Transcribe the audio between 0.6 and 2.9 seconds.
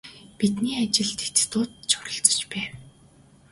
ажилд хятадууд ч оролцож байв.